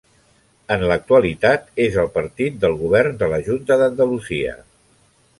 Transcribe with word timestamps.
En 0.75 0.83
l'actualitat 0.91 1.67
és 1.83 1.99
el 2.03 2.09
partit 2.15 2.57
del 2.63 2.73
govern 2.79 3.19
de 3.19 3.29
la 3.35 3.39
Junta 3.49 3.77
d'Andalusia. 3.83 4.57